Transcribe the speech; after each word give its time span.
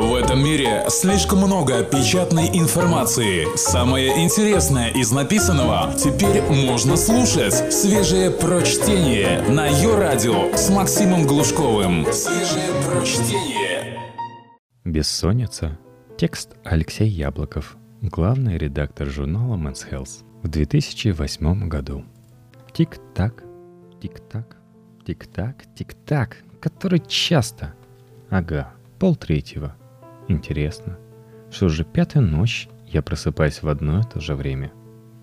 В 0.00 0.14
этом 0.14 0.42
мире 0.42 0.86
слишком 0.88 1.40
много 1.40 1.84
печатной 1.84 2.48
информации. 2.58 3.54
Самое 3.54 4.24
интересное 4.24 4.88
из 4.88 5.12
написанного 5.12 5.92
теперь 5.92 6.40
можно 6.40 6.96
слушать. 6.96 7.70
Свежее 7.70 8.30
прочтение 8.30 9.42
на 9.42 9.66
ее 9.66 9.98
радио 9.98 10.56
с 10.56 10.70
Максимом 10.70 11.26
Глушковым. 11.26 12.06
Свежее 12.12 12.70
прочтение. 12.88 14.00
Бессонница. 14.86 15.78
Текст 16.16 16.56
Алексей 16.64 17.08
Яблоков. 17.08 17.76
Главный 18.00 18.56
редактор 18.56 19.06
журнала 19.06 19.56
Men's 19.56 19.86
Health 19.86 20.24
в 20.42 20.48
2008 20.48 21.68
году. 21.68 22.06
Тик-так, 22.72 23.44
тик-так, 24.00 24.56
тик-так, 25.04 25.56
тик-так, 25.76 26.38
который 26.58 27.02
часто. 27.06 27.74
Ага, 28.30 28.72
полтретьего. 28.98 29.76
Интересно, 30.30 30.96
что 31.50 31.66
уже 31.66 31.84
пятая 31.84 32.22
ночь 32.22 32.68
я 32.86 33.02
просыпаюсь 33.02 33.64
в 33.64 33.68
одно 33.68 33.98
и 33.98 34.04
то 34.04 34.20
же 34.20 34.36
время. 34.36 34.70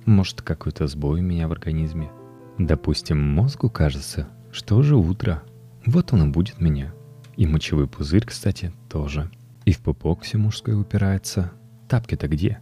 Может, 0.06 0.42
какой-то 0.42 0.86
сбой 0.88 1.22
у 1.22 1.24
меня 1.24 1.48
в 1.48 1.54
организме. 1.54 2.12
Допустим, 2.58 3.18
мозгу 3.18 3.70
кажется, 3.70 4.28
что 4.52 4.76
уже 4.76 4.98
утро. 4.98 5.44
Вот 5.86 6.12
он 6.12 6.28
и 6.28 6.32
будет 6.34 6.60
меня. 6.60 6.94
И 7.38 7.48
мочевой 7.48 7.88
пузырь, 7.88 8.26
кстати, 8.26 8.74
тоже. 8.90 9.32
И 9.64 9.72
в 9.72 9.80
пупок 9.80 10.24
все 10.24 10.38
мужское 10.38 10.76
упирается. 10.76 11.54
Тапки-то 11.88 12.28
где? 12.28 12.60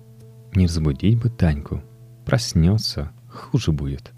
Не 0.53 0.67
разбудить 0.67 1.19
бы 1.19 1.29
Таньку. 1.29 1.81
Проснется, 2.25 3.11
хуже 3.27 3.71
будет. 3.71 4.13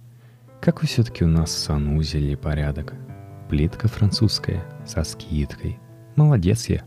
Какой 0.60 0.90
все-таки 0.90 1.24
у 1.24 1.30
нас 1.30 1.52
в 1.52 1.60
санузеле 1.60 2.36
порядок. 2.36 2.94
Плитка 3.48 3.88
французская, 3.88 4.66
со 4.86 5.06
скидкой. 5.06 5.80
Молодец 6.18 6.68
я. 6.68 6.84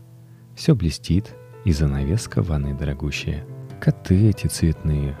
Все 0.61 0.75
блестит, 0.75 1.33
и 1.65 1.71
занавеска 1.71 2.43
в 2.43 2.49
ванной 2.49 2.75
дорогущая. 2.75 3.43
Коты 3.79 4.29
эти 4.29 4.45
цветные. 4.45 5.17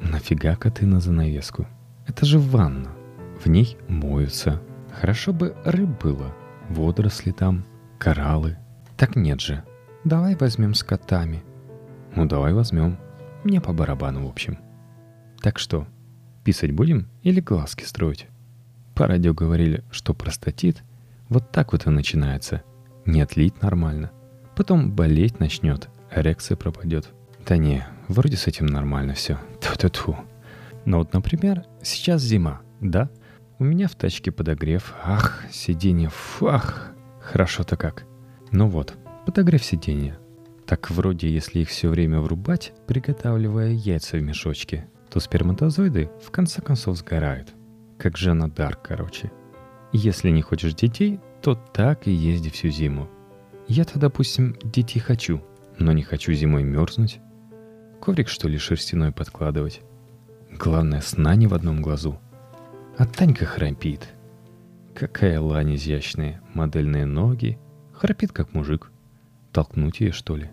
Нафига 0.00 0.56
коты 0.56 0.86
на 0.86 1.00
занавеску? 1.00 1.66
Это 2.06 2.24
же 2.24 2.38
ванна. 2.38 2.88
В 3.44 3.46
ней 3.46 3.76
моются. 3.88 4.62
Хорошо 4.98 5.34
бы 5.34 5.54
рыб 5.66 6.02
было. 6.02 6.34
Водоросли 6.70 7.30
там, 7.30 7.66
кораллы. 7.98 8.56
Так 8.96 9.16
нет 9.16 9.42
же. 9.42 9.62
Давай 10.04 10.34
возьмем 10.34 10.72
с 10.72 10.82
котами. 10.82 11.44
Ну 12.16 12.24
давай 12.24 12.54
возьмем. 12.54 12.96
Мне 13.44 13.60
по 13.60 13.74
барабану, 13.74 14.26
в 14.26 14.30
общем. 14.30 14.56
Так 15.42 15.58
что, 15.58 15.86
писать 16.42 16.72
будем 16.72 17.10
или 17.22 17.42
глазки 17.42 17.84
строить? 17.84 18.28
По 18.94 19.06
радио 19.06 19.34
говорили, 19.34 19.84
что 19.90 20.14
простатит 20.14 20.82
вот 21.28 21.52
так 21.52 21.72
вот 21.72 21.86
и 21.86 21.90
начинается. 21.90 22.62
Не 23.04 23.20
отлить 23.20 23.60
нормально. 23.60 24.10
Потом 24.60 24.92
болеть 24.92 25.40
начнет, 25.40 25.88
эрекция 26.14 26.54
пропадет. 26.54 27.08
Да 27.46 27.56
не, 27.56 27.86
вроде 28.08 28.36
с 28.36 28.46
этим 28.46 28.66
нормально 28.66 29.14
все. 29.14 29.38
Ту-ту-ту. 29.58 30.14
Но 30.84 30.98
вот, 30.98 31.14
например, 31.14 31.64
сейчас 31.80 32.20
зима, 32.20 32.60
да? 32.78 33.08
У 33.58 33.64
меня 33.64 33.88
в 33.88 33.94
тачке 33.94 34.30
подогрев. 34.30 34.94
Ах, 35.02 35.44
сиденье, 35.50 36.10
фах. 36.10 36.92
Хорошо-то 37.22 37.78
как. 37.78 38.04
Ну 38.52 38.68
вот, 38.68 38.98
подогрев 39.24 39.64
сиденья. 39.64 40.18
Так 40.66 40.90
вроде, 40.90 41.30
если 41.30 41.60
их 41.60 41.70
все 41.70 41.88
время 41.88 42.20
врубать, 42.20 42.74
приготавливая 42.86 43.70
яйца 43.70 44.18
в 44.18 44.22
мешочке, 44.22 44.86
то 45.08 45.20
сперматозоиды 45.20 46.10
в 46.22 46.30
конце 46.30 46.60
концов 46.60 46.98
сгорают. 46.98 47.48
Как 47.96 48.18
Жанна 48.18 48.50
Дарк, 48.50 48.80
короче. 48.82 49.32
Если 49.94 50.28
не 50.28 50.42
хочешь 50.42 50.74
детей, 50.74 51.18
то 51.40 51.54
так 51.54 52.06
и 52.06 52.12
езди 52.12 52.50
всю 52.50 52.68
зиму. 52.68 53.08
Я-то, 53.70 54.00
допустим, 54.00 54.56
детей 54.64 54.98
хочу, 54.98 55.44
но 55.78 55.92
не 55.92 56.02
хочу 56.02 56.32
зимой 56.32 56.64
мерзнуть. 56.64 57.20
Коврик, 58.00 58.26
что 58.26 58.48
ли, 58.48 58.58
шерстяной 58.58 59.12
подкладывать? 59.12 59.82
Главное, 60.50 61.00
сна 61.00 61.36
не 61.36 61.46
в 61.46 61.54
одном 61.54 61.80
глазу. 61.80 62.18
А 62.98 63.06
Танька 63.06 63.46
храпит. 63.46 64.08
Какая 64.92 65.38
лань 65.40 65.76
изящная, 65.76 66.42
модельные 66.52 67.06
ноги. 67.06 67.60
Храпит, 67.92 68.32
как 68.32 68.54
мужик. 68.54 68.90
Толкнуть 69.52 70.00
ее, 70.00 70.10
что 70.10 70.34
ли? 70.34 70.50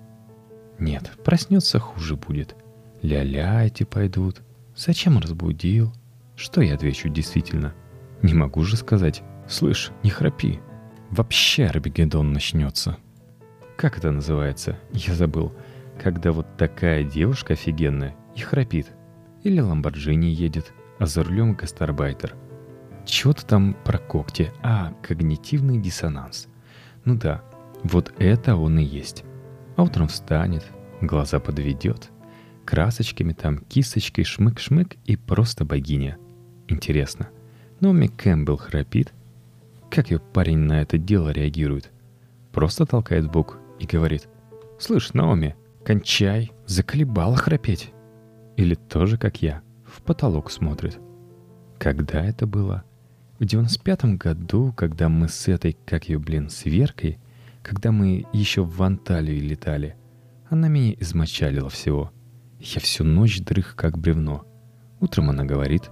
Нет, 0.78 1.10
проснется, 1.26 1.80
хуже 1.80 2.18
будет. 2.18 2.56
Ля-ля 3.02 3.66
эти 3.66 3.82
пойдут. 3.82 4.44
Зачем 4.76 5.18
разбудил? 5.18 5.92
Что 6.36 6.62
я 6.62 6.76
отвечу 6.76 7.10
действительно? 7.10 7.74
Не 8.22 8.36
могу 8.36 8.62
же 8.62 8.78
сказать. 8.78 9.24
Слышь, 9.50 9.90
не 10.04 10.12
храпи. 10.12 10.60
Вообще 11.10 11.66
Арбегедон 11.66 12.32
начнется. 12.32 12.98
Как 13.78 14.00
это 14.00 14.10
называется? 14.10 14.76
Я 14.92 15.14
забыл. 15.14 15.54
Когда 16.02 16.32
вот 16.32 16.48
такая 16.58 17.04
девушка 17.04 17.54
офигенная 17.54 18.16
и 18.36 18.40
храпит. 18.42 18.88
Или 19.44 19.60
Ламборджини 19.60 20.26
едет, 20.26 20.74
а 20.98 21.06
за 21.06 21.24
рулем 21.24 21.54
гастарбайтер. 21.54 22.36
Чего-то 23.06 23.46
там 23.46 23.78
про 23.86 24.00
когти. 24.00 24.52
А, 24.64 24.94
когнитивный 25.04 25.78
диссонанс. 25.78 26.48
Ну 27.06 27.16
да, 27.16 27.44
вот 27.84 28.12
это 28.18 28.56
он 28.56 28.80
и 28.80 28.84
есть. 28.84 29.24
А 29.76 29.84
утром 29.84 30.08
встанет, 30.08 30.66
глаза 31.00 31.40
подведет. 31.40 32.10
Красочками 32.66 33.34
там, 33.34 33.60
кисточкой 33.60 34.24
шмык-шмык 34.24 34.98
и 35.06 35.16
просто 35.16 35.66
богиня. 35.66 36.18
Интересно, 36.68 37.30
Номи 37.80 38.08
Кэмпбелл 38.08 38.58
храпит? 38.58 39.14
Как 39.92 40.10
ее 40.10 40.20
парень 40.20 40.58
на 40.58 40.82
это 40.82 40.98
дело 40.98 41.30
реагирует? 41.30 41.92
Просто 42.52 42.88
толкает 42.88 43.26
в 43.26 43.32
бок 43.32 43.60
и 43.80 43.86
говорит 43.86 44.28
«Слышь, 44.80 45.14
Наоми, 45.14 45.56
кончай, 45.86 46.52
заколебала 46.66 47.36
храпеть». 47.36 47.94
Или 48.56 48.76
тоже, 48.76 49.18
как 49.18 49.42
я, 49.42 49.62
в 49.86 50.02
потолок 50.02 50.52
смотрит. 50.52 51.00
Когда 51.78 52.24
это 52.26 52.48
было? 52.48 52.84
В 53.40 53.44
95-м 53.44 54.18
году, 54.18 54.74
когда 54.76 55.10
мы 55.10 55.30
с 55.30 55.48
этой, 55.48 55.78
как 55.86 56.10
ее, 56.10 56.18
блин, 56.18 56.50
с 56.50 56.66
Веркой, 56.66 57.20
когда 57.62 57.92
мы 57.92 58.26
еще 58.34 58.64
в 58.64 58.82
Анталию 58.82 59.42
летали, 59.42 59.96
она 60.50 60.70
меня 60.70 60.96
измочалила 61.00 61.70
всего. 61.70 62.12
Я 62.60 62.82
всю 62.82 63.04
ночь 63.04 63.42
дрых, 63.42 63.76
как 63.76 63.98
бревно. 63.98 64.46
Утром 65.00 65.30
она 65.30 65.44
говорит, 65.44 65.92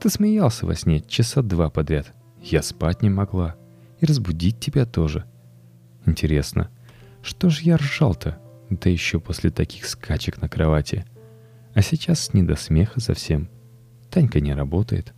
«Ты 0.00 0.08
смеялся 0.08 0.64
во 0.64 0.74
сне 0.74 1.00
часа 1.00 1.42
два 1.42 1.68
подряд. 1.68 2.14
Я 2.40 2.62
спать 2.62 3.02
не 3.02 3.10
могла. 3.10 3.56
И 4.00 4.06
разбудить 4.06 4.60
тебя 4.60 4.86
тоже. 4.86 5.26
Интересно, 6.06 6.70
что 7.22 7.50
ж 7.50 7.60
я 7.60 7.76
ржал-то? 7.76 8.38
Да 8.70 8.88
еще 8.88 9.20
после 9.20 9.50
таких 9.50 9.86
скачек 9.86 10.40
на 10.40 10.48
кровати. 10.48 11.04
А 11.74 11.82
сейчас 11.82 12.32
не 12.32 12.42
до 12.42 12.56
смеха 12.56 13.00
совсем. 13.00 13.48
Танька 14.10 14.40
не 14.40 14.54
работает. 14.54 15.12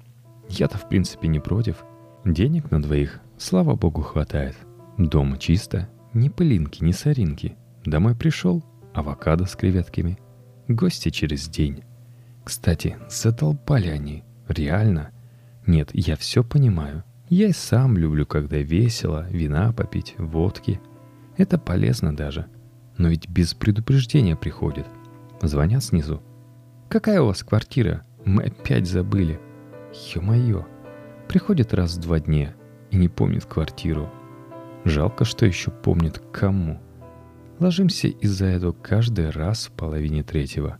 Я-то 0.49 0.79
в 0.79 0.89
принципе 0.89 1.29
не 1.29 1.39
против. 1.39 1.85
Денег 2.25 2.71
на 2.71 2.83
двоих, 2.83 3.21
слава 3.39 3.75
богу, 3.75 4.03
хватает. 4.03 4.57
Дома 4.99 5.39
чисто, 5.39 5.89
ни 6.13 6.29
пылинки, 6.29 6.83
ни 6.85 6.93
соринки. 6.93 7.57
Домой 7.85 8.15
пришел, 8.15 8.65
авокадо 8.95 9.47
с 9.47 9.57
креветками. 9.57 10.19
Гости 10.69 11.11
через 11.11 11.49
день. 11.49 11.85
Кстати, 12.45 12.97
задолбали 13.09 13.89
они. 13.89 14.25
Реально. 14.49 15.11
Нет, 15.67 15.91
я 15.93 16.17
все 16.17 16.43
понимаю. 16.43 17.05
Я 17.29 17.49
и 17.49 17.53
сам 17.53 17.97
люблю, 17.97 18.27
когда 18.27 18.59
весело, 18.59 19.27
вина 19.31 19.73
попить, 19.73 20.15
водки– 20.19 20.81
это 21.37 21.59
полезно 21.59 22.15
даже. 22.15 22.47
Но 22.99 23.09
ведь 23.09 23.29
без 23.29 23.55
предупреждения 23.55 24.37
приходит. 24.37 24.87
Звонят 25.41 25.83
снизу. 25.83 26.23
«Какая 26.89 27.23
у 27.23 27.27
вас 27.27 27.43
квартира? 27.43 28.05
Мы 28.25 28.45
опять 28.45 28.87
забыли». 28.87 29.41
Ё-моё. 30.15 30.67
Приходит 31.29 31.75
раз 31.75 31.97
в 31.97 32.01
два 32.01 32.21
дня 32.21 32.55
и 32.91 32.97
не 32.97 33.09
помнит 33.09 33.47
квартиру. 33.47 34.11
Жалко, 34.85 35.25
что 35.25 35.47
еще 35.47 35.71
помнит 35.71 36.23
кому. 36.33 36.81
Ложимся 37.59 38.09
из-за 38.09 38.47
этого 38.47 38.73
каждый 38.73 39.31
раз 39.31 39.67
в 39.67 39.73
половине 39.73 40.23
третьего. 40.23 40.79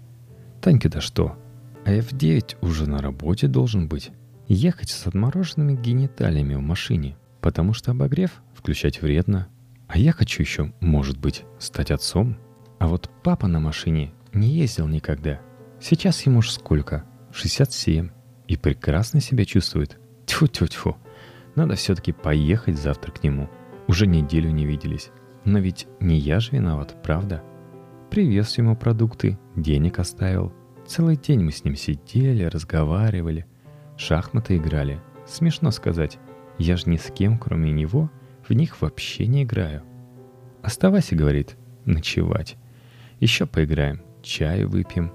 Танька-то 0.61 1.01
что? 1.01 1.37
А 1.85 1.93
я 1.93 2.03
в 2.03 2.13
девять 2.13 2.57
уже 2.61 2.89
на 2.89 2.99
работе 2.99 3.49
должен 3.49 3.89
быть. 3.89 4.11
Ехать 4.49 4.91
с 4.91 5.07
отмороженными 5.07 5.75
гениталиями 5.75 6.55
в 6.55 6.61
машине, 6.61 7.17
потому 7.41 7.73
что 7.73 7.93
обогрев 7.93 8.43
включать 8.55 9.01
вредно, 9.01 9.49
а 9.93 9.99
я 9.99 10.13
хочу 10.13 10.43
еще, 10.43 10.73
может 10.81 11.19
быть, 11.19 11.45
стать 11.59 11.91
отцом. 11.91 12.39
А 12.79 12.89
вот 12.89 13.11
папа 13.23 13.47
на 13.47 13.61
машине 13.61 14.15
не 14.33 14.49
ездил 14.49 14.89
никогда. 14.89 15.43
Сейчас 15.81 16.25
ему 16.25 16.41
ж 16.41 16.49
сколько? 16.49 17.05
67. 17.31 18.09
И 18.49 18.57
прекрасно 18.57 19.21
себя 19.21 19.45
чувствует. 19.45 19.99
Тьфу-тьфу-тьфу. 20.25 20.97
Надо 21.57 21.75
все-таки 21.75 22.13
поехать 22.13 22.79
завтра 22.79 23.13
к 23.13 23.23
нему. 23.23 23.51
Уже 23.87 24.07
неделю 24.07 24.51
не 24.51 24.65
виделись. 24.65 25.11
Но 25.45 25.59
ведь 25.59 25.87
не 26.01 26.17
я 26.17 26.41
же 26.41 26.53
виноват, 26.53 26.97
правда? 27.03 27.43
Привез 28.11 28.57
ему 28.57 28.75
продукты, 28.75 29.39
денег 29.57 29.99
оставил. 29.99 30.55
Целый 30.87 31.17
день 31.17 31.41
мы 31.41 31.53
с 31.53 31.65
ним 31.65 31.77
сидели, 31.77 32.45
разговаривали, 32.45 33.45
шахматы 33.99 34.57
играли. 34.57 35.03
Смешно 35.27 35.71
сказать, 35.71 36.19
я 36.57 36.79
же 36.79 36.89
ни 36.89 36.97
с 36.97 37.11
кем, 37.11 37.39
кроме 37.39 37.73
него, 37.73 38.11
в 38.53 38.55
них 38.55 38.83
вообще 38.83 39.27
не 39.27 39.45
играю. 39.45 39.83
«Оставайся»,— 40.63 41.17
говорит, 41.17 41.57
ночевать. 41.87 42.59
Еще 43.19 43.47
поиграем, 43.47 44.03
чаю 44.21 44.69
выпьем. 44.69 45.11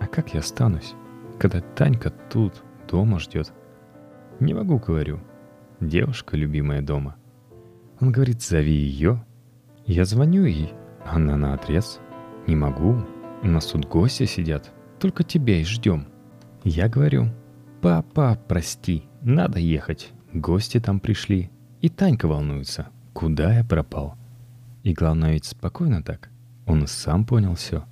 А 0.00 0.06
как 0.06 0.32
я 0.32 0.40
останусь, 0.40 0.94
когда 1.38 1.60
Танька 1.60 2.08
тут, 2.08 2.62
дома 2.90 3.18
ждет? 3.18 3.52
Не 4.40 4.54
могу, 4.54 4.78
говорю. 4.78 5.20
Девушка 5.78 6.34
любимая 6.34 6.80
дома. 6.80 7.16
Он 8.00 8.10
говорит, 8.10 8.40
зови 8.40 8.72
ее. 8.72 9.22
Я 9.84 10.06
звоню 10.06 10.44
ей, 10.44 10.72
она 11.04 11.36
на 11.36 11.52
отрез. 11.52 12.00
Не 12.46 12.56
могу, 12.56 12.96
у 13.42 13.46
нас 13.46 13.66
тут 13.66 13.84
гости 13.84 14.24
сидят, 14.24 14.72
только 14.98 15.22
тебя 15.22 15.60
и 15.60 15.64
ждем. 15.64 16.06
Я 16.64 16.88
говорю, 16.88 17.26
папа, 17.82 18.40
прости, 18.48 19.04
надо 19.20 19.58
ехать. 19.58 20.12
Гости 20.32 20.80
там 20.80 20.98
пришли. 20.98 21.50
И 21.82 21.88
Танька 21.88 22.28
волнуется, 22.28 22.86
куда 23.12 23.54
я 23.54 23.64
пропал. 23.64 24.14
И 24.84 24.94
главное 24.94 25.32
ведь 25.32 25.46
спокойно 25.46 26.00
так. 26.00 26.30
Он 26.64 26.86
сам 26.86 27.26
понял 27.26 27.56
все. 27.56 27.84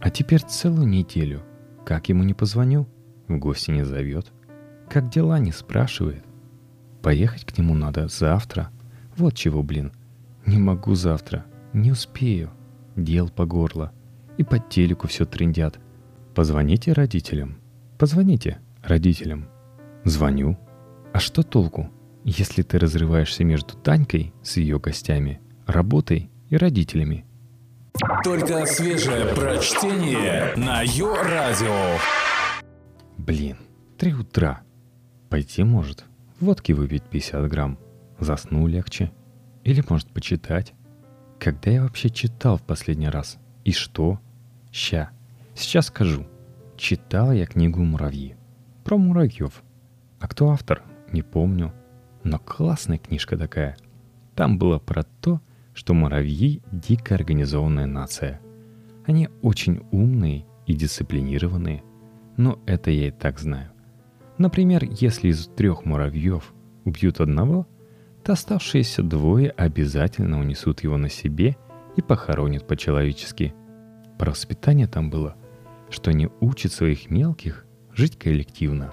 А 0.00 0.10
теперь 0.10 0.42
целую 0.42 0.88
неделю. 0.88 1.42
Как 1.86 2.08
ему 2.08 2.24
не 2.24 2.34
позвоню, 2.34 2.88
в 3.28 3.38
гости 3.38 3.70
не 3.70 3.84
зовет. 3.84 4.32
Как 4.90 5.08
дела 5.08 5.38
не 5.38 5.52
спрашивает. 5.52 6.24
Поехать 7.00 7.44
к 7.44 7.56
нему 7.56 7.74
надо 7.74 8.08
завтра. 8.08 8.70
Вот 9.16 9.34
чего, 9.34 9.62
блин. 9.62 9.92
Не 10.44 10.58
могу 10.58 10.96
завтра. 10.96 11.46
Не 11.72 11.92
успею. 11.92 12.50
Дел 12.96 13.28
по 13.28 13.46
горло. 13.46 13.92
И 14.36 14.42
по 14.42 14.58
телеку 14.58 15.06
все 15.06 15.24
трендят. 15.24 15.78
Позвоните 16.34 16.92
родителям. 16.92 17.58
Позвоните 17.98 18.58
родителям. 18.82 19.46
Звоню. 20.04 20.58
А 21.12 21.20
что 21.20 21.44
толку, 21.44 21.88
если 22.28 22.62
ты 22.62 22.78
разрываешься 22.78 23.42
между 23.42 23.74
Танькой 23.74 24.34
с 24.42 24.58
ее 24.58 24.78
гостями, 24.78 25.40
работой 25.66 26.30
и 26.50 26.56
родителями? 26.58 27.24
Только 28.22 28.66
свежее 28.66 29.34
прочтение 29.34 30.54
на 30.56 30.82
Йо-Радио. 30.82 31.98
Блин, 33.16 33.56
три 33.96 34.12
утра. 34.12 34.60
Пойти 35.30 35.62
может. 35.62 36.04
Водки 36.38 36.72
выпить 36.72 37.04
50 37.04 37.48
грамм. 37.48 37.78
Засну 38.20 38.66
легче. 38.66 39.10
Или 39.64 39.82
может 39.88 40.08
почитать. 40.12 40.74
Когда 41.40 41.70
я 41.70 41.82
вообще 41.82 42.10
читал 42.10 42.58
в 42.58 42.62
последний 42.62 43.08
раз? 43.08 43.38
И 43.64 43.72
что? 43.72 44.20
Ща. 44.70 45.10
Сейчас 45.54 45.86
скажу. 45.86 46.26
Читал 46.76 47.32
я 47.32 47.46
книгу 47.46 47.82
«Муравьи». 47.82 48.36
Про 48.84 48.98
муравьев. 48.98 49.62
А 50.20 50.28
кто 50.28 50.50
автор? 50.50 50.82
Не 51.10 51.22
помню. 51.22 51.72
Но 52.24 52.38
классная 52.38 52.98
книжка 52.98 53.36
такая. 53.36 53.76
Там 54.34 54.58
было 54.58 54.78
про 54.78 55.02
то, 55.02 55.40
что 55.74 55.94
муравьи— 55.94 56.62
дико 56.72 57.14
организованная 57.14 57.86
нация. 57.86 58.40
Они 59.06 59.28
очень 59.42 59.82
умные 59.90 60.44
и 60.66 60.74
дисциплинированные. 60.74 61.82
Но 62.36 62.58
это 62.66 62.90
я 62.90 63.08
и 63.08 63.10
так 63.10 63.38
знаю. 63.38 63.70
Например, 64.38 64.84
если 64.84 65.28
из 65.28 65.46
трех 65.46 65.84
муравьев 65.84 66.52
убьют 66.84 67.20
одного, 67.20 67.66
то 68.22 68.32
оставшиеся 68.32 69.02
двое 69.02 69.50
обязательно 69.50 70.38
унесут 70.38 70.82
его 70.82 70.96
на 70.96 71.08
себе 71.08 71.56
и 71.96 72.02
похоронят 72.02 72.66
по-человечески. 72.66 73.54
Про 74.18 74.30
воспитание 74.30 74.86
там 74.86 75.10
было, 75.10 75.36
что 75.90 76.10
они 76.10 76.28
учат 76.40 76.72
своих 76.72 77.10
мелких 77.10 77.64
жить 77.94 78.18
коллективно 78.18 78.92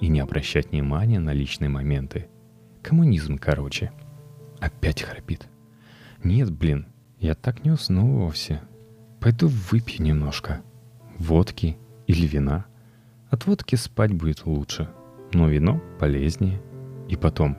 и 0.00 0.08
не 0.08 0.20
обращать 0.20 0.70
внимания 0.70 1.18
на 1.18 1.32
личные 1.32 1.68
моменты. 1.68 2.28
Коммунизм, 2.86 3.38
короче. 3.38 3.90
Опять 4.60 5.02
храпит. 5.02 5.48
Нет, 6.22 6.50
блин, 6.52 6.86
я 7.18 7.34
так 7.34 7.64
не 7.64 7.70
усну 7.70 8.18
вовсе. 8.18 8.62
Пойду 9.20 9.48
выпью 9.48 10.04
немножко. 10.04 10.62
Водки 11.18 11.76
или 12.06 12.26
вина– 12.26 12.66
от 13.30 13.44
водки 13.46 13.74
спать 13.74 14.12
будет 14.12 14.46
лучше, 14.46 14.88
но 15.32 15.48
вино 15.48 15.80
полезнее. 15.98 16.62
И 17.08 17.16
потом, 17.16 17.56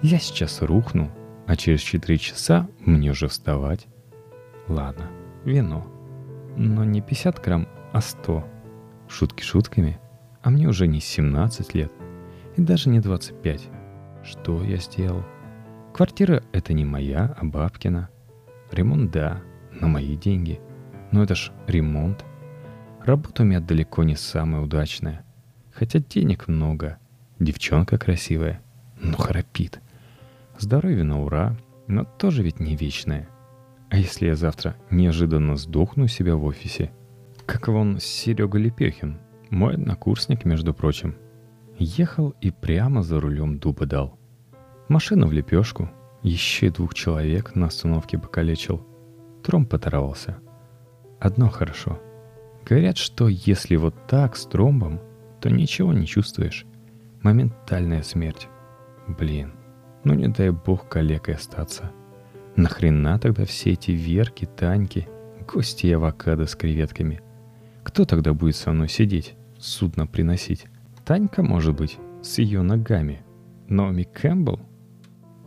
я 0.00 0.18
сейчас 0.18 0.62
рухну, 0.62 1.10
а 1.46 1.54
через 1.54 1.80
4 1.80 2.16
часа 2.18 2.66
мне 2.80 3.10
уже 3.10 3.28
вставать. 3.28 3.86
Ладно, 4.68 5.10
вино. 5.44 5.86
Но 6.56 6.84
не 6.84 7.02
50 7.02 7.44
грамм, 7.44 7.68
а 7.92 8.00
100. 8.00 8.44
Шутки 9.08 9.42
шутками, 9.42 10.00
а 10.42 10.48
мне 10.48 10.66
уже 10.66 10.86
не 10.86 11.00
17 11.00 11.74
лет 11.74 11.92
и 12.56 12.62
даже 12.62 12.88
не 12.88 13.00
25. 13.00 13.68
Что 14.24 14.62
я 14.62 14.76
сделал? 14.76 15.24
Квартира— 15.94 16.42
это 16.52 16.72
не 16.72 16.84
моя, 16.84 17.34
а 17.38 17.44
бабкина. 17.44 18.08
Ремонт— 18.70 19.10
да, 19.12 19.42
на 19.80 19.88
мои 19.88 20.16
деньги. 20.16 20.60
Но 21.10 21.22
это 21.22 21.34
ж 21.34 21.52
ремонт— 21.66 22.24
Работа 23.04 23.42
у 23.42 23.46
меня 23.46 23.58
далеко 23.58 24.04
не 24.04 24.14
самая 24.14 24.62
удачная. 24.62 25.24
Хотя 25.72 25.98
денег 25.98 26.46
много. 26.46 26.98
Девчонка 27.40 27.98
красивая. 27.98 28.62
Но 29.00 29.16
храпит. 29.16 29.80
Здоровье 30.56 31.02
на 31.02 31.20
ура, 31.20 31.56
но 31.88 32.04
тоже 32.04 32.44
ведь 32.44 32.60
не 32.60 32.76
вечное. 32.76 33.28
А 33.90 33.96
если 33.96 34.26
я 34.26 34.36
завтра 34.36 34.76
неожиданно 34.90 35.56
сдохну 35.56 36.06
себя 36.06 36.36
в 36.36 36.44
офисе? 36.44 36.92
Как 37.44 37.66
вон 37.66 37.98
Серега 37.98 38.56
Лепехин, 38.56 39.18
мой 39.50 39.74
однокурсник, 39.74 40.44
между 40.44 40.72
прочим. 40.72 41.16
Ехал 41.78 42.34
и 42.40 42.50
прямо 42.50 43.02
за 43.02 43.20
рулем 43.20 43.58
дуба 43.58 43.86
дал. 43.86 44.18
Машина 44.88 45.26
в 45.26 45.32
лепешку, 45.32 45.90
еще 46.22 46.66
и 46.66 46.70
двух 46.70 46.94
человек 46.94 47.54
на 47.54 47.66
остановке 47.66 48.18
покалечил. 48.18 48.86
Тромб 49.42 49.72
оторвался. 49.74 50.38
Одно 51.20 51.48
хорошо— 51.48 52.00
Говорят, 52.64 52.96
что 52.96 53.28
если 53.28 53.76
вот 53.76 53.94
так, 54.06 54.36
с 54.36 54.46
тромбом, 54.46 55.00
то 55.40 55.50
ничего 55.50 55.92
не 55.92 56.06
чувствуешь. 56.06 56.64
Моментальная 57.22 58.02
смерть. 58.02 58.48
Блин, 59.08 59.52
ну 60.04 60.14
не 60.14 60.28
дай 60.28 60.50
бог 60.50 60.88
калекой 60.88 61.34
остаться. 61.34 61.90
Нахрена 62.56 63.18
тогда 63.18 63.44
все 63.44 63.72
эти 63.72 63.90
верки, 63.90 64.44
таньки, 64.44 65.08
гости 65.52 65.88
авокадо 65.88 66.46
с 66.46 66.54
креветками? 66.54 67.20
Кто 67.82 68.04
тогда 68.04 68.32
будет 68.32 68.56
со 68.56 68.70
мной 68.72 68.88
сидеть, 68.88 69.34
судно 69.58 70.06
приносить? 70.06 70.66
Танька, 71.04 71.42
может 71.42 71.74
быть, 71.74 71.98
с 72.22 72.38
ее 72.38 72.62
ногами. 72.62 73.22
Но 73.68 73.90
Ми 73.90 74.04
Кэмпбелл? 74.04 74.60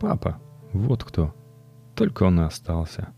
Папа, 0.00 0.40
вот 0.72 1.04
кто. 1.04 1.34
Только 1.94 2.24
он 2.24 2.40
и 2.40 2.44
остался. 2.44 3.08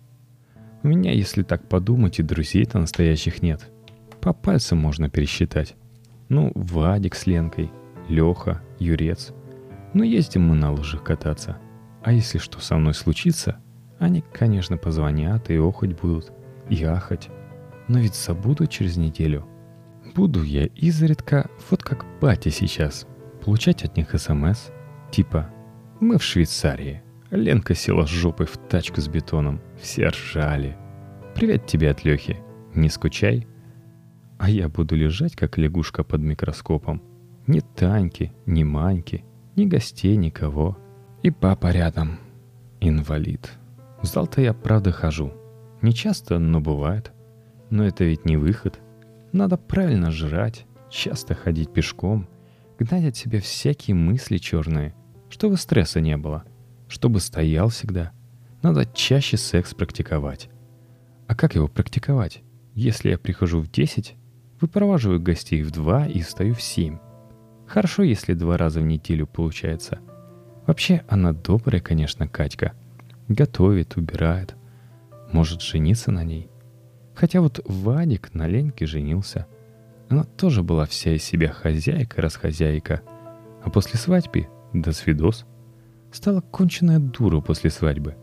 У 0.82 0.88
меня, 0.88 1.12
если 1.12 1.42
так 1.42 1.68
подумать, 1.68 2.18
и 2.18 2.22
друзей-то 2.22 2.78
настоящих 2.78 3.42
нет— 3.42 3.70
по 4.20 4.32
пальцам 4.32 4.78
можно 4.78 5.08
пересчитать. 5.08 5.76
Ну, 6.28 6.52
Вадик 6.54 7.14
с 7.14 7.26
Ленкой, 7.26 7.70
Леха, 8.08 8.60
Юрец. 8.78 9.32
Но 9.94 10.04
ездим 10.04 10.48
мы 10.48 10.54
на 10.54 10.72
лыжах 10.72 11.04
кататься. 11.04 11.58
А 12.02 12.12
если 12.12 12.38
что 12.38 12.60
со 12.60 12.76
мной 12.76 12.94
случится, 12.94 13.58
они, 13.98 14.22
конечно, 14.32 14.76
позвонят 14.76 15.50
и 15.50 15.56
охоть 15.56 15.98
будут, 15.98 16.32
и 16.68 16.82
ахать. 16.84 17.28
Но 17.86 17.98
ведь 18.00 18.14
забуду 18.14 18.66
через 18.66 18.96
неделю. 18.96 19.46
Буду 20.14 20.42
я 20.42 20.66
изредка, 20.66 21.50
вот 21.70 21.82
как 21.82 22.04
батя 22.20 22.50
сейчас, 22.50 23.06
получать 23.44 23.84
от 23.84 23.96
них 23.96 24.18
СМС, 24.18 24.70
типа 25.10 25.50
«Мы 26.00 26.18
в 26.18 26.22
Швейцарии». 26.22 27.02
Ленка 27.30 27.74
села 27.74 28.06
с 28.06 28.10
жопой 28.10 28.46
в 28.46 28.56
тачку 28.56 29.00
с 29.00 29.08
бетоном. 29.08 29.60
Все 29.80 30.08
ржали. 30.08 30.76
«Привет 31.34 31.66
тебе 31.66 31.90
от 31.90 32.04
Лехи. 32.04 32.38
Не 32.74 32.88
скучай, 32.88 33.46
а 34.38 34.48
я 34.48 34.68
буду 34.68 34.94
лежать, 34.94 35.34
как 35.34 35.58
лягушка 35.58 36.04
под 36.04 36.20
микроскопом. 36.20 37.02
Ни 37.46 37.60
Таньки, 37.60 38.32
ни 38.46 38.62
Маньки, 38.62 39.24
ни 39.56 39.66
гостей, 39.66 40.16
никого. 40.16 40.78
И 41.22 41.30
папа 41.30 41.72
рядом. 41.72 42.18
Инвалид. 42.80 43.50
В 44.00 44.06
зал-то 44.06 44.40
я 44.40 44.54
правда 44.54 44.92
хожу. 44.92 45.32
Не 45.82 45.92
часто, 45.92 46.38
но 46.38 46.60
бывает. 46.60 47.12
Но 47.70 47.84
это 47.84 48.04
ведь 48.04 48.24
не 48.24 48.36
выход. 48.36 48.78
Надо 49.32 49.56
правильно 49.56 50.10
жрать, 50.10 50.66
часто 50.90 51.34
ходить 51.34 51.72
пешком, 51.72 52.28
гнать 52.78 53.04
от 53.04 53.16
себя 53.16 53.40
всякие 53.40 53.94
мысли 53.94 54.38
черные, 54.38 54.94
чтобы 55.28 55.56
стресса 55.56 56.00
не 56.00 56.16
было, 56.16 56.44
чтобы 56.88 57.20
стоял 57.20 57.68
всегда. 57.68 58.12
Надо 58.62 58.86
чаще 58.86 59.36
секс 59.36 59.74
практиковать. 59.74 60.48
А 61.26 61.34
как 61.34 61.54
его 61.54 61.68
практиковать? 61.68 62.42
Если 62.74 63.10
я 63.10 63.18
прихожу 63.18 63.60
в 63.60 63.70
10, 63.70 64.16
Выпроваживаю 64.60 65.20
гостей 65.20 65.62
в 65.62 65.70
два 65.70 66.06
и 66.06 66.20
встаю 66.20 66.54
в 66.54 66.62
семь. 66.62 66.98
Хорошо, 67.66 68.02
если 68.02 68.34
два 68.34 68.56
раза 68.56 68.80
в 68.80 68.84
неделю 68.84 69.26
получается. 69.26 70.00
Вообще, 70.66 71.04
она 71.08 71.32
добрая, 71.32 71.80
конечно, 71.80 72.26
Катька. 72.26 72.72
Готовит, 73.28 73.96
убирает. 73.96 74.56
Может 75.32 75.62
жениться 75.62 76.10
на 76.10 76.24
ней. 76.24 76.48
Хотя 77.18 77.40
вот 77.40 77.60
Вадик 77.64 78.32
на 78.32 78.46
Леньке 78.46 78.86
женился. 78.86 79.48
Она 80.08 80.22
тоже 80.22 80.62
была 80.62 80.86
вся 80.86 81.16
из 81.16 81.24
себя 81.24 81.48
хозяйка-расхозяйка. 81.48 83.02
А 83.60 83.70
после 83.70 83.98
свадьбы, 83.98 84.46
до 84.72 84.92
свидос, 84.92 85.44
стала 86.12 86.42
конченая 86.42 87.00
дура 87.00 87.40
после 87.40 87.70
свадьбы. 87.70 88.16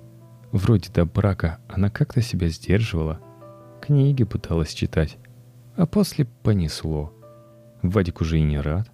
Вроде 0.54 0.94
до 0.94 1.04
брака 1.04 1.60
она 1.68 1.90
как-то 1.90 2.22
себя 2.22 2.48
сдерживала. 2.48 3.20
Книги 3.82 4.24
пыталась 4.24 4.74
читать. 4.74 5.18
А 5.75 5.86
после 5.86 6.24
понесло. 6.24 7.14
Вадик 7.82 8.22
уже 8.22 8.40
и 8.40 8.44
не 8.44 8.62
рад. 8.62 8.90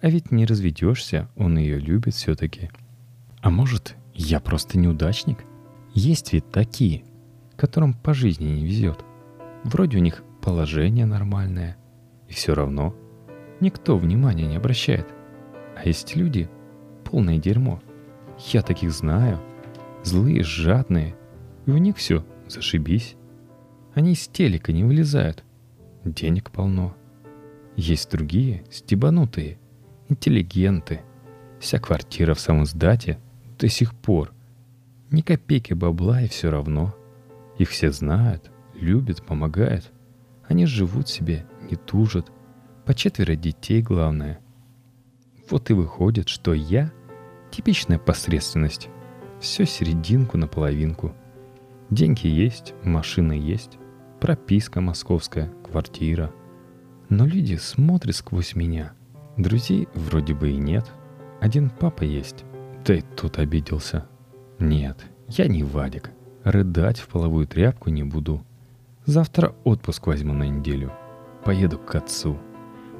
А 0.00 0.08
ведь 0.08 0.30
не 0.30 0.46
разведешься, 0.46 1.28
он 1.34 1.58
ее 1.58 1.80
любит 1.80 2.14
все-таки. 2.14 2.70
А 3.40 3.50
может, 3.50 3.96
я 4.14 4.38
просто 4.38 4.78
неудачник? 4.78 5.38
Есть 5.94 6.32
ведь 6.32 6.48
такие, 6.52 7.02
которым 7.56 7.92
по 7.92 8.14
жизни 8.14 8.44
не 8.44 8.64
везет. 8.64 9.04
Вроде 9.64 9.98
у 9.98 10.00
них 10.00 10.22
положение 10.40 11.06
нормальное, 11.06 11.76
и 12.28 12.32
все 12.32 12.54
равно 12.54 12.94
никто 13.62 13.96
внимания 13.96 14.46
не 14.46 14.56
обращает. 14.56 15.06
А 15.76 15.86
есть 15.86 16.16
люди, 16.16 16.50
полное 17.04 17.38
дерьмо. 17.38 17.80
Я 18.50 18.62
таких 18.62 18.92
знаю. 18.92 19.40
Злые, 20.02 20.42
жадные. 20.42 21.14
И 21.66 21.70
у 21.70 21.78
них 21.78 21.96
все 21.96 22.24
зашибись. 22.48 23.16
Они 23.94 24.12
из 24.12 24.26
телека 24.28 24.72
не 24.72 24.84
вылезают. 24.84 25.44
Денег 26.04 26.50
полно. 26.50 26.94
Есть 27.76 28.10
другие, 28.10 28.64
стебанутые, 28.70 29.58
интеллигенты. 30.08 31.00
Вся 31.60 31.78
квартира 31.78 32.34
в 32.34 32.40
самом 32.40 32.66
сдате 32.66 33.18
до 33.58 33.68
сих 33.68 33.94
пор. 33.94 34.32
Ни 35.10 35.20
копейки 35.20 35.72
бабла 35.72 36.22
и 36.22 36.28
все 36.28 36.50
равно. 36.50 36.94
Их 37.58 37.70
все 37.70 37.92
знают, 37.92 38.50
любят, 38.82 39.24
помогают. 39.24 39.90
Они 40.46 40.66
живут 40.66 41.08
себе, 41.08 41.46
не 41.70 41.76
тужат. 41.76 42.30
По 42.84 42.94
четверо 42.94 43.36
детей 43.36 43.80
главное. 43.80 44.40
Вот 45.48 45.70
и 45.70 45.72
выходит, 45.72 46.28
что 46.28 46.52
я— 46.52 46.92
типичная 47.50 47.98
посредственность. 47.98 48.88
Все 49.40 49.64
серединку 49.64 50.36
на 50.36 50.48
половинку. 50.48 51.14
Деньги 51.90 52.26
есть, 52.26 52.74
машина 52.82 53.32
есть, 53.32 53.78
прописка 54.20 54.80
московская, 54.80 55.52
квартира. 55.64 56.32
Но 57.08 57.26
люди 57.26 57.56
смотрят 57.56 58.16
сквозь 58.16 58.54
меня. 58.54 58.94
Друзей 59.36 59.88
вроде 59.94 60.34
бы 60.34 60.50
и 60.50 60.56
нет. 60.56 60.90
Один 61.40 61.70
папа 61.70 62.02
есть. 62.02 62.44
Да 62.84 62.94
и 62.94 63.02
тут 63.02 63.38
обиделся. 63.38 64.06
Нет, 64.58 65.04
я 65.28 65.46
не 65.48 65.62
Вадик. 65.62 66.10
Рыдать 66.44 66.98
в 66.98 67.08
половую 67.08 67.46
тряпку 67.46 67.90
не 67.90 68.02
буду. 68.02 68.44
Завтра 69.04 69.54
отпуск 69.64 70.06
возьму 70.06 70.32
на 70.32 70.44
неделю. 70.44 70.92
Поеду 71.44 71.78
к 71.78 71.94
отцу. 71.96 72.38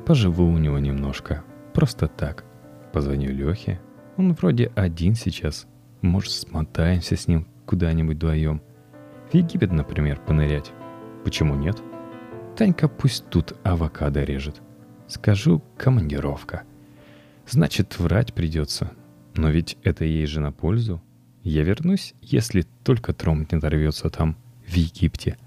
Поживу 0.04 0.46
у 0.46 0.58
него 0.58 0.78
немножко. 0.80 1.44
Просто 1.74 2.08
так. 2.08 2.44
Позвоню 2.92 3.30
Лехе. 3.32 3.80
Он 4.16 4.32
вроде 4.32 4.72
один 4.74 5.14
сейчас. 5.14 5.66
Может, 6.00 6.32
смотаемся 6.32 7.16
с 7.16 7.28
ним 7.28 7.46
куда-нибудь 7.66 8.16
вдвоем. 8.16 8.60
В 9.30 9.34
Египет, 9.34 9.72
например, 9.72 10.20
понырять. 10.20 10.72
Почему 11.24 11.54
нет? 11.54 11.80
Танька 12.56 12.88
пусть 12.88 13.28
тут 13.28 13.54
авокадо 13.62 14.24
режет. 14.24 14.60
Скажу 15.06 15.62
командировка. 15.78 16.64
Значит, 17.48 17.98
врать 17.98 18.34
придется. 18.34 18.90
Но 19.34 19.50
ведь 19.50 19.78
это 19.84 20.04
ей 20.04 20.26
же 20.26 20.40
на 20.40 20.50
пользу. 20.50 21.00
Я 21.44 21.62
вернусь, 21.62 22.14
если 22.20 22.62
только 22.84 23.12
Тромп 23.12 23.52
не 23.52 23.58
оторвется 23.58 24.10
там, 24.10 24.36
в 24.66 24.74
Египте. 24.74 25.38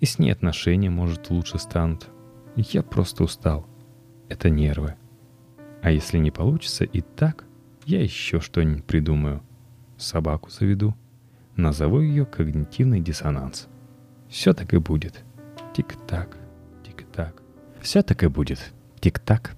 И 0.00 0.06
с 0.06 0.18
ней 0.18 0.30
отношения, 0.30 0.90
может, 0.90 1.30
лучше 1.30 1.58
станут. 1.58 2.08
Я 2.56 2.82
просто 2.82 3.24
устал. 3.24 3.66
Это 4.28 4.50
нервы. 4.50 4.94
А 5.82 5.90
если 5.90 6.18
не 6.18 6.30
получится 6.30 6.84
и 6.84 7.00
так, 7.00 7.44
я 7.84 8.02
еще 8.02 8.40
что-нибудь 8.40 8.84
придумаю. 8.84 9.42
Собаку 9.96 10.50
заведу. 10.50 10.94
Назову 11.56 12.00
ее 12.00 12.24
когнитивный 12.24 13.00
диссонанс. 13.00 13.68
Все 14.28 14.52
так 14.52 14.74
и 14.74 14.78
будет. 14.78 15.24
Тик-так, 15.74 16.36
тик-так. 16.84 17.42
Все 17.80 18.02
так 18.02 18.22
и 18.22 18.28
будет. 18.28 18.72
Тик-так, 19.00 19.56